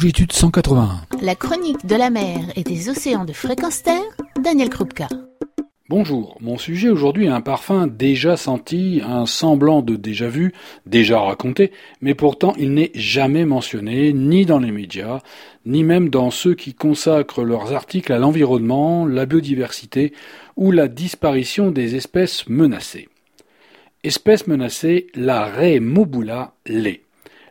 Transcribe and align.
Longitude 0.00 0.32
181. 0.32 1.02
La 1.20 1.34
chronique 1.34 1.84
de 1.84 1.94
la 1.94 2.08
mer 2.08 2.38
et 2.56 2.62
des 2.62 2.88
océans 2.88 3.26
de 3.26 3.34
fréquence 3.34 3.82
terre, 3.82 4.00
Daniel 4.42 4.70
Krupka. 4.70 5.08
Bonjour, 5.90 6.38
mon 6.40 6.56
sujet 6.56 6.88
aujourd'hui 6.88 7.26
est 7.26 7.28
un 7.30 7.42
parfum 7.42 7.86
déjà 7.86 8.38
senti, 8.38 9.02
un 9.04 9.26
semblant 9.26 9.82
de 9.82 9.96
déjà 9.96 10.28
vu, 10.28 10.54
déjà 10.86 11.20
raconté, 11.20 11.70
mais 12.00 12.14
pourtant 12.14 12.54
il 12.58 12.72
n'est 12.72 12.92
jamais 12.94 13.44
mentionné, 13.44 14.14
ni 14.14 14.46
dans 14.46 14.58
les 14.58 14.70
médias, 14.70 15.20
ni 15.66 15.84
même 15.84 16.08
dans 16.08 16.30
ceux 16.30 16.54
qui 16.54 16.72
consacrent 16.72 17.44
leurs 17.44 17.74
articles 17.74 18.14
à 18.14 18.18
l'environnement, 18.18 19.04
la 19.04 19.26
biodiversité 19.26 20.14
ou 20.56 20.72
la 20.72 20.88
disparition 20.88 21.70
des 21.70 21.94
espèces 21.96 22.48
menacées. 22.48 23.10
Espèce 24.02 24.46
menacée, 24.46 25.08
la 25.14 25.44
raie 25.44 25.78
mobula 25.78 26.54
lait. 26.64 27.02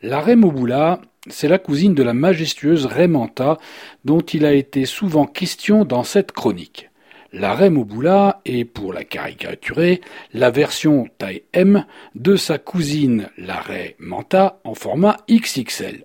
La 0.00 0.20
raie 0.20 0.36
mobula, 0.36 1.00
c'est 1.28 1.48
la 1.48 1.58
cousine 1.58 1.94
de 1.94 2.02
la 2.02 2.14
majestueuse 2.14 2.86
raie 2.86 3.08
manta 3.08 3.58
dont 4.04 4.20
il 4.20 4.44
a 4.44 4.52
été 4.52 4.84
souvent 4.84 5.26
question 5.26 5.84
dans 5.84 6.04
cette 6.04 6.32
chronique. 6.32 6.90
La 7.32 7.54
raie 7.54 7.70
mobula 7.70 8.40
est, 8.44 8.64
pour 8.64 8.92
la 8.92 9.04
caricaturer, 9.04 10.00
la 10.32 10.50
version 10.50 11.08
taille 11.18 11.42
M 11.52 11.84
de 12.14 12.36
sa 12.36 12.58
cousine 12.58 13.28
la 13.36 13.62
manta 13.98 14.60
en 14.64 14.74
format 14.74 15.18
XXL. 15.30 16.04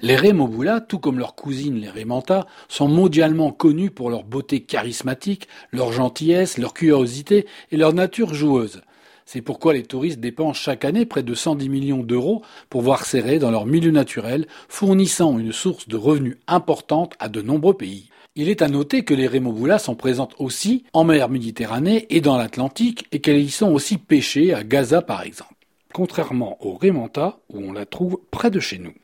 Les 0.00 0.16
raies 0.16 0.32
mobula, 0.32 0.80
tout 0.80 0.98
comme 0.98 1.18
leurs 1.18 1.34
cousines 1.34 1.80
les 1.80 1.88
raies 1.88 2.04
manta, 2.04 2.46
sont 2.68 2.88
mondialement 2.88 3.50
connues 3.50 3.90
pour 3.90 4.10
leur 4.10 4.24
beauté 4.24 4.60
charismatique, 4.60 5.48
leur 5.72 5.92
gentillesse, 5.92 6.58
leur 6.58 6.74
curiosité 6.74 7.46
et 7.72 7.76
leur 7.76 7.92
nature 7.92 8.34
joueuse. 8.34 8.82
C'est 9.30 9.42
pourquoi 9.42 9.74
les 9.74 9.82
touristes 9.82 10.20
dépensent 10.20 10.58
chaque 10.58 10.86
année 10.86 11.04
près 11.04 11.22
de 11.22 11.34
110 11.34 11.68
millions 11.68 12.02
d'euros 12.02 12.40
pour 12.70 12.80
voir 12.80 13.04
raies 13.12 13.38
dans 13.38 13.50
leur 13.50 13.66
milieu 13.66 13.90
naturel, 13.90 14.46
fournissant 14.70 15.38
une 15.38 15.52
source 15.52 15.86
de 15.86 15.98
revenus 15.98 16.38
importante 16.46 17.12
à 17.18 17.28
de 17.28 17.42
nombreux 17.42 17.76
pays. 17.76 18.08
Il 18.36 18.48
est 18.48 18.62
à 18.62 18.68
noter 18.68 19.04
que 19.04 19.12
les 19.12 19.26
rémoboulas 19.26 19.80
sont 19.80 19.96
présentes 19.96 20.34
aussi 20.38 20.84
en 20.94 21.04
mer 21.04 21.28
Méditerranée 21.28 22.06
et 22.08 22.22
dans 22.22 22.38
l'Atlantique 22.38 23.06
et 23.12 23.20
qu'elles 23.20 23.42
y 23.42 23.50
sont 23.50 23.70
aussi 23.70 23.98
pêchées 23.98 24.54
à 24.54 24.64
Gaza 24.64 25.02
par 25.02 25.20
exemple. 25.20 25.52
Contrairement 25.92 26.56
au 26.64 26.78
rémanta 26.78 27.38
où 27.50 27.58
on 27.58 27.72
la 27.74 27.84
trouve 27.84 28.22
près 28.30 28.50
de 28.50 28.60
chez 28.60 28.78
nous. 28.78 28.94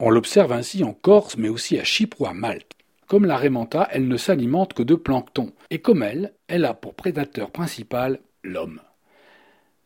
On 0.00 0.08
l'observe 0.08 0.52
ainsi 0.52 0.84
en 0.84 0.94
Corse 0.94 1.36
mais 1.36 1.50
aussi 1.50 1.78
à 1.78 1.84
Chypre 1.84 2.22
ou 2.22 2.26
à 2.26 2.32
Malte. 2.32 2.72
Comme 3.08 3.26
la 3.26 3.36
rémanta, 3.36 3.86
elle 3.92 4.08
ne 4.08 4.16
s'alimente 4.16 4.72
que 4.72 4.82
de 4.82 4.94
plancton 4.94 5.52
et 5.68 5.80
comme 5.80 6.02
elle, 6.02 6.32
elle 6.48 6.64
a 6.64 6.72
pour 6.72 6.94
prédateur 6.94 7.50
principal 7.50 8.20
l'homme. 8.42 8.80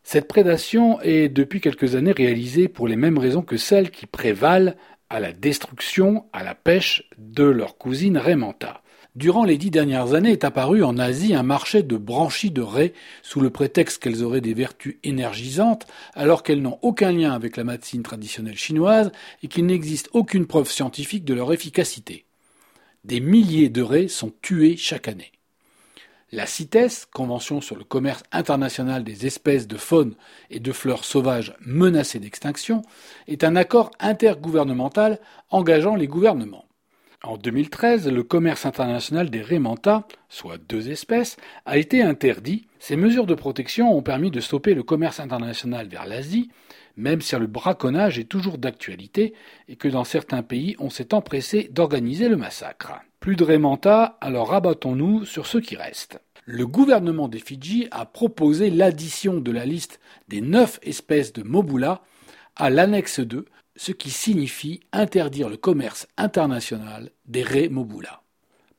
Cette 0.03 0.27
prédation 0.27 0.99
est 1.01 1.29
depuis 1.29 1.61
quelques 1.61 1.95
années 1.95 2.11
réalisée 2.11 2.67
pour 2.67 2.87
les 2.87 2.95
mêmes 2.95 3.17
raisons 3.17 3.43
que 3.43 3.57
celles 3.57 3.91
qui 3.91 4.07
prévalent 4.07 4.75
à 5.09 5.19
la 5.19 5.31
destruction, 5.31 6.25
à 6.33 6.43
la 6.43 6.55
pêche 6.55 7.03
de 7.17 7.43
leur 7.43 7.77
cousine 7.77 8.17
Raymanta. 8.17 8.81
Durant 9.15 9.43
les 9.43 9.57
dix 9.57 9.71
dernières 9.71 10.13
années 10.13 10.31
est 10.31 10.45
apparu 10.45 10.83
en 10.83 10.97
Asie 10.97 11.35
un 11.35 11.43
marché 11.43 11.83
de 11.83 11.97
branchies 11.97 12.49
de 12.49 12.61
raies 12.61 12.93
sous 13.23 13.41
le 13.41 13.49
prétexte 13.49 14.01
qu'elles 14.01 14.23
auraient 14.23 14.39
des 14.39 14.53
vertus 14.53 14.95
énergisantes 15.03 15.85
alors 16.13 16.43
qu'elles 16.43 16.61
n'ont 16.61 16.79
aucun 16.81 17.11
lien 17.11 17.33
avec 17.33 17.57
la 17.57 17.65
médecine 17.65 18.03
traditionnelle 18.03 18.57
chinoise 18.57 19.11
et 19.43 19.49
qu'il 19.49 19.65
n'existe 19.65 20.09
aucune 20.13 20.47
preuve 20.47 20.71
scientifique 20.71 21.25
de 21.25 21.33
leur 21.33 21.51
efficacité. 21.51 22.23
Des 23.03 23.19
milliers 23.19 23.69
de 23.69 23.81
raies 23.81 24.07
sont 24.07 24.31
tuées 24.41 24.77
chaque 24.77 25.09
année. 25.09 25.33
La 26.33 26.45
CITES, 26.45 27.07
Convention 27.11 27.59
sur 27.59 27.75
le 27.75 27.83
commerce 27.83 28.23
international 28.31 29.03
des 29.03 29.25
espèces 29.25 29.67
de 29.67 29.75
faune 29.75 30.15
et 30.49 30.61
de 30.61 30.71
fleurs 30.71 31.03
sauvages 31.03 31.53
menacées 31.59 32.19
d'extinction, 32.19 32.83
est 33.27 33.43
un 33.43 33.57
accord 33.57 33.91
intergouvernemental 33.99 35.19
engageant 35.49 35.97
les 35.97 36.07
gouvernements. 36.07 36.63
En 37.21 37.35
2013, 37.35 38.07
le 38.07 38.23
commerce 38.23 38.65
international 38.65 39.29
des 39.29 39.41
rémentas, 39.41 40.07
soit 40.29 40.57
deux 40.57 40.89
espèces, 40.89 41.35
a 41.65 41.77
été 41.77 42.01
interdit. 42.01 42.65
Ces 42.79 42.95
mesures 42.95 43.27
de 43.27 43.35
protection 43.35 43.93
ont 43.93 44.01
permis 44.01 44.31
de 44.31 44.39
stopper 44.39 44.73
le 44.73 44.83
commerce 44.83 45.19
international 45.19 45.89
vers 45.89 46.05
l'Asie, 46.05 46.49
même 46.95 47.19
si 47.19 47.35
le 47.35 47.47
braconnage 47.47 48.19
est 48.19 48.29
toujours 48.29 48.57
d'actualité 48.57 49.33
et 49.67 49.75
que 49.75 49.89
dans 49.89 50.05
certains 50.05 50.43
pays 50.43 50.75
on 50.79 50.89
s'est 50.89 51.13
empressé 51.13 51.69
d'organiser 51.71 52.29
le 52.29 52.37
massacre. 52.37 53.01
Plus 53.19 53.35
de 53.35 53.43
rémenta, 53.43 54.17
alors 54.19 54.49
rabattons-nous 54.49 55.25
sur 55.25 55.45
ce 55.45 55.59
qui 55.59 55.75
reste. 55.75 56.19
Le 56.45 56.65
gouvernement 56.65 57.27
des 57.27 57.39
Fidji 57.39 57.87
a 57.91 58.05
proposé 58.05 58.71
l'addition 58.71 59.39
de 59.39 59.51
la 59.51 59.65
liste 59.65 59.99
des 60.27 60.41
neuf 60.41 60.79
espèces 60.81 61.33
de 61.33 61.43
mobula 61.43 62.01
à 62.55 62.71
l'annexe 62.71 63.19
2, 63.19 63.45
ce 63.75 63.91
qui 63.91 64.09
signifie 64.09 64.79
interdire 64.91 65.49
le 65.49 65.57
commerce 65.57 66.07
international 66.17 67.11
des 67.27 67.43
raies 67.43 67.69
mobula. 67.69 68.23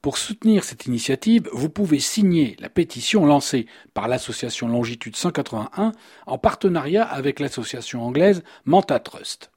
Pour 0.01 0.19
soutenir 0.19 0.65
cette 0.65 0.87
initiative, 0.87 1.49
vous 1.53 1.69
pouvez 1.69 2.01
signer 2.01 2.57
la 2.59 2.69
pétition 2.69 3.25
lancée 3.25 3.67
par 3.95 4.09
l'association 4.09 4.67
Longitude 4.67 5.15
181 5.15 5.93
en 6.27 6.39
partenariat 6.39 7.05
avec 7.05 7.39
l'association 7.39 8.03
anglaise 8.03 8.43
Manta 8.65 8.99
Trust. 8.99 9.53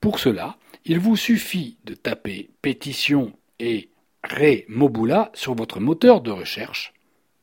Pour 0.00 0.18
cela, 0.18 0.56
il 0.84 0.98
vous 0.98 1.14
suffit 1.14 1.78
de 1.84 1.94
taper 1.94 2.50
pétition 2.60 3.32
et 3.60 3.90
Ré 4.24 4.66
Mobula 4.68 5.30
sur 5.34 5.54
votre 5.54 5.78
moteur 5.78 6.20
de 6.20 6.32
recherche 6.32 6.92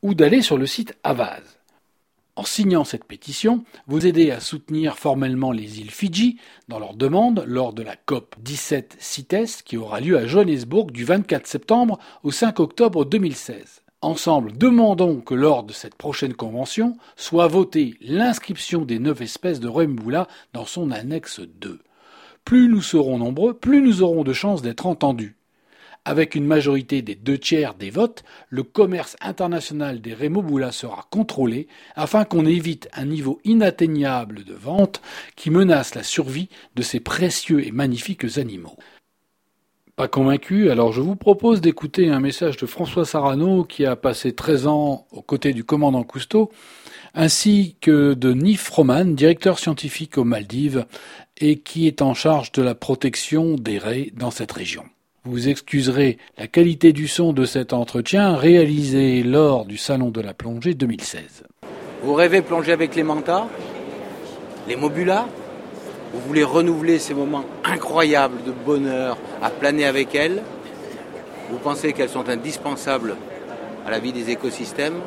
ou 0.04 0.14
d'aller 0.14 0.42
sur 0.42 0.58
le 0.58 0.66
site 0.66 0.96
Avaz. 1.02 1.42
En 2.36 2.44
signant 2.44 2.84
cette 2.84 3.04
pétition, 3.04 3.64
vous 3.86 4.06
aidez 4.06 4.30
à 4.30 4.38
soutenir 4.38 4.98
formellement 4.98 5.50
les 5.50 5.80
îles 5.80 5.90
Fidji 5.90 6.38
dans 6.68 6.78
leur 6.78 6.94
demande 6.94 7.42
lors 7.46 7.72
de 7.72 7.82
la 7.82 7.96
COP 7.96 8.36
17 8.40 8.96
CITES 8.98 9.62
qui 9.64 9.76
aura 9.76 10.00
lieu 10.00 10.18
à 10.18 10.26
Johannesburg 10.26 10.90
du 10.90 11.04
24 11.04 11.46
septembre 11.46 11.98
au 12.22 12.30
5 12.30 12.60
octobre 12.60 13.04
2016. 13.06 13.82
Ensemble, 14.02 14.52
demandons 14.58 15.22
que 15.22 15.32
lors 15.32 15.62
de 15.62 15.72
cette 15.72 15.94
prochaine 15.94 16.34
convention 16.34 16.98
soit 17.16 17.46
votée 17.46 17.94
l'inscription 18.02 18.84
des 18.84 18.98
neuf 18.98 19.22
espèces 19.22 19.60
de 19.60 19.68
Mobula 19.68 20.28
dans 20.52 20.66
son 20.66 20.90
annexe 20.90 21.40
2. 21.40 21.80
Plus 22.44 22.68
nous 22.68 22.82
serons 22.82 23.16
nombreux, 23.16 23.54
plus 23.54 23.80
nous 23.80 24.02
aurons 24.02 24.22
de 24.22 24.34
chances 24.34 24.60
d'être 24.60 24.84
entendus. 24.84 25.36
Avec 26.06 26.34
une 26.34 26.44
majorité 26.44 27.00
des 27.00 27.14
deux 27.14 27.38
tiers 27.38 27.74
des 27.74 27.88
votes, 27.88 28.24
le 28.50 28.62
commerce 28.62 29.16
international 29.22 30.02
des 30.02 30.12
Remobula 30.12 30.70
sera 30.70 31.06
contrôlé 31.10 31.66
afin 31.96 32.24
qu'on 32.24 32.44
évite 32.44 32.88
un 32.92 33.06
niveau 33.06 33.40
inatteignable 33.44 34.44
de 34.44 34.52
vente 34.52 35.00
qui 35.34 35.48
menace 35.48 35.94
la 35.94 36.02
survie 36.02 36.50
de 36.74 36.82
ces 36.82 37.00
précieux 37.00 37.66
et 37.66 37.70
magnifiques 37.70 38.36
animaux. 38.36 38.76
Pas 39.96 40.08
convaincu, 40.08 40.70
alors 40.70 40.92
je 40.92 41.00
vous 41.00 41.16
propose 41.16 41.62
d'écouter 41.62 42.10
un 42.10 42.20
message 42.20 42.58
de 42.58 42.66
François 42.66 43.06
Sarano 43.06 43.64
qui 43.64 43.86
a 43.86 43.96
passé 43.96 44.34
13 44.34 44.66
ans 44.66 45.06
aux 45.10 45.22
côtés 45.22 45.54
du 45.54 45.64
commandant 45.64 46.02
Cousteau, 46.02 46.50
ainsi 47.14 47.76
que 47.80 48.12
de 48.12 48.32
Nif 48.32 48.68
Roman, 48.68 49.04
directeur 49.04 49.58
scientifique 49.58 50.18
aux 50.18 50.24
Maldives, 50.24 50.84
et 51.38 51.60
qui 51.60 51.86
est 51.86 52.02
en 52.02 52.12
charge 52.12 52.50
de 52.52 52.60
la 52.60 52.74
protection 52.74 53.54
des 53.54 53.78
raies 53.78 54.10
dans 54.16 54.32
cette 54.32 54.52
région. 54.52 54.84
Vous 55.26 55.48
excuserez 55.48 56.18
la 56.36 56.48
qualité 56.48 56.92
du 56.92 57.08
son 57.08 57.32
de 57.32 57.46
cet 57.46 57.72
entretien 57.72 58.36
réalisé 58.36 59.22
lors 59.22 59.64
du 59.64 59.78
Salon 59.78 60.10
de 60.10 60.20
la 60.20 60.34
plongée 60.34 60.74
2016. 60.74 61.44
Vous 62.02 62.12
rêvez 62.12 62.42
plonger 62.42 62.72
avec 62.72 62.94
les 62.94 63.04
mantas, 63.04 63.46
les 64.68 64.76
mobulas? 64.76 65.26
Vous 66.12 66.20
voulez 66.20 66.44
renouveler 66.44 66.98
ces 66.98 67.14
moments 67.14 67.46
incroyables 67.64 68.44
de 68.44 68.52
bonheur 68.52 69.16
à 69.40 69.48
planer 69.48 69.86
avec 69.86 70.14
elles? 70.14 70.42
Vous 71.48 71.56
pensez 71.56 71.94
qu'elles 71.94 72.10
sont 72.10 72.28
indispensables 72.28 73.16
à 73.86 73.90
la 73.90 74.00
vie 74.00 74.12
des 74.12 74.28
écosystèmes? 74.28 75.00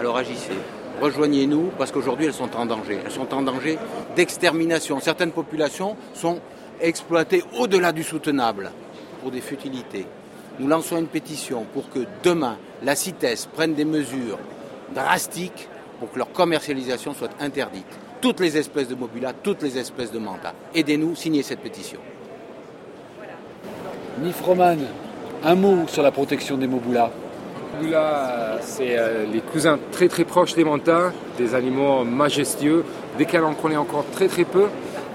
Alors 0.00 0.16
agissez. 0.16 0.58
Rejoignez-nous 1.00 1.70
parce 1.78 1.92
qu'aujourd'hui 1.92 2.26
elles 2.26 2.32
sont 2.32 2.56
en 2.56 2.66
danger. 2.66 2.98
Elles 3.04 3.12
sont 3.12 3.32
en 3.32 3.42
danger 3.42 3.78
d'extermination. 4.16 4.98
Certaines 4.98 5.30
populations 5.30 5.94
sont 6.12 6.40
exploitées 6.80 7.44
au-delà 7.56 7.92
du 7.92 8.02
soutenable 8.02 8.72
pour 9.20 9.30
des 9.30 9.40
futilités. 9.40 10.06
Nous 10.58 10.66
lançons 10.66 10.98
une 10.98 11.06
pétition 11.06 11.64
pour 11.72 11.88
que 11.88 12.00
demain, 12.22 12.56
la 12.82 12.96
CITES 12.96 13.46
prenne 13.52 13.74
des 13.74 13.84
mesures 13.84 14.38
drastiques 14.94 15.68
pour 16.00 16.10
que 16.10 16.18
leur 16.18 16.32
commercialisation 16.32 17.14
soit 17.14 17.30
interdite. 17.40 17.86
Toutes 18.20 18.40
les 18.40 18.56
espèces 18.56 18.88
de 18.88 18.94
mobula, 18.94 19.32
toutes 19.32 19.62
les 19.62 19.78
espèces 19.78 20.10
de 20.10 20.18
manta. 20.18 20.52
Aidez-nous, 20.74 21.14
signez 21.14 21.42
cette 21.42 21.60
pétition. 21.60 22.00
Nif 24.20 24.40
Roman, 24.40 24.76
un 25.44 25.54
mot 25.54 25.86
sur 25.86 26.02
la 26.02 26.10
protection 26.10 26.56
des 26.56 26.66
mobulas. 26.66 27.10
Mobula, 27.76 28.58
c'est 28.60 28.98
euh, 28.98 29.26
les 29.32 29.40
cousins 29.40 29.78
très 29.92 30.08
très 30.08 30.24
proches 30.24 30.54
des 30.54 30.64
mantas, 30.64 31.12
des 31.36 31.54
animaux 31.54 32.02
majestueux, 32.02 32.84
desquels 33.16 33.44
on 33.44 33.54
connaît 33.54 33.76
encore 33.76 34.06
très 34.10 34.26
très 34.26 34.44
peu 34.44 34.66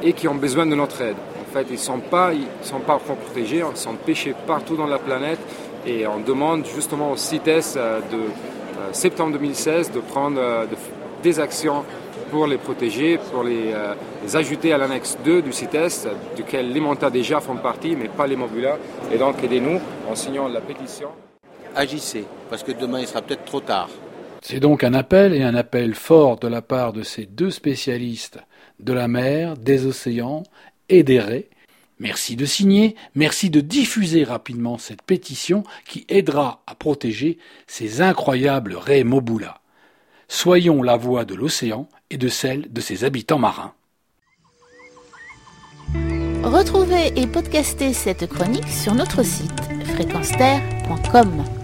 et 0.01 0.13
qui 0.13 0.29
ont 0.29 0.35
besoin 0.35 0.65
de 0.65 0.75
notre 0.75 1.01
aide 1.01 1.17
fait, 1.53 1.65
ils 1.69 1.73
ne 1.73 1.77
sont 1.77 1.99
pas, 1.99 2.31
sont 2.61 2.79
pas 2.79 2.97
protégés, 2.97 3.63
ils 3.69 3.77
sont 3.77 3.95
pêchés 3.95 4.35
partout 4.47 4.75
dans 4.75 4.87
la 4.87 4.97
planète 4.97 5.39
et 5.85 6.07
on 6.07 6.19
demande 6.19 6.65
justement 6.65 7.11
au 7.11 7.17
CITES 7.17 7.75
euh, 7.77 7.99
de 8.11 8.17
euh, 8.17 8.91
septembre 8.91 9.33
2016 9.33 9.91
de 9.91 9.99
prendre 9.99 10.39
euh, 10.39 10.65
des 11.21 11.39
actions 11.39 11.83
pour 12.31 12.47
les 12.47 12.57
protéger, 12.57 13.19
pour 13.31 13.43
les, 13.43 13.71
ajouter 14.33 14.73
à 14.73 14.79
l'annexe 14.79 15.17
2 15.23 15.43
du 15.43 15.53
CITES, 15.53 16.09
duquel 16.35 16.73
les 16.73 16.79
mantas 16.79 17.11
déjà 17.11 17.39
font 17.39 17.57
partie, 17.57 17.95
mais 17.95 18.07
pas 18.07 18.25
les 18.25 18.35
mobulas. 18.35 18.77
Et 19.13 19.19
donc 19.19 19.35
aidez-nous 19.43 19.79
en 20.09 20.15
signant 20.15 20.47
la 20.47 20.59
pétition. 20.59 21.09
Agissez, 21.75 22.25
parce 22.49 22.63
que 22.63 22.71
demain 22.71 23.01
il 23.01 23.07
sera 23.07 23.21
peut-être 23.21 23.45
trop 23.45 23.59
tard. 23.59 23.89
C'est 24.41 24.59
donc 24.59 24.83
un 24.83 24.95
appel 24.95 25.35
et 25.35 25.43
un 25.43 25.53
appel 25.53 25.93
fort 25.93 26.39
de 26.39 26.47
la 26.47 26.63
part 26.63 26.91
de 26.91 27.03
ces 27.03 27.27
deux 27.27 27.51
spécialistes 27.51 28.39
de 28.79 28.93
la 28.93 29.07
mer, 29.07 29.55
des 29.55 29.85
océans 29.85 30.43
raies. 30.89 31.49
Merci 31.99 32.35
de 32.35 32.45
signer, 32.45 32.95
merci 33.15 33.49
de 33.49 33.61
diffuser 33.61 34.23
rapidement 34.23 34.77
cette 34.77 35.03
pétition 35.03 35.63
qui 35.87 36.05
aidera 36.09 36.63
à 36.67 36.75
protéger 36.75 37.37
ces 37.67 38.01
incroyables 38.01 38.75
raies 38.75 39.03
Mobula. 39.03 39.61
Soyons 40.27 40.81
la 40.81 40.97
voix 40.97 41.25
de 41.25 41.35
l'océan 41.35 41.87
et 42.09 42.17
de 42.17 42.27
celle 42.27 42.71
de 42.73 42.81
ses 42.81 43.03
habitants 43.03 43.39
marins. 43.39 43.73
Retrouvez 46.43 47.13
et 47.15 47.27
podcastez 47.27 47.93
cette 47.93 48.27
chronique 48.27 48.67
sur 48.67 48.95
notre 48.95 49.23
site 49.23 49.61
fréquenceterre.com. 49.93 51.62